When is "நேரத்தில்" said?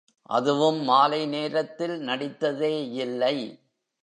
1.25-1.95